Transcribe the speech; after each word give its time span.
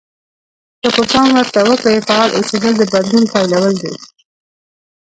که 0.81 0.89
پام 1.11 1.27
ورته 1.37 1.59
وکړئ 1.69 1.97
فعال 2.07 2.29
اوسېدل 2.33 2.73
د 2.77 2.83
بدلون 2.93 3.23
پيلول 3.33 3.73
دي. 3.81 3.93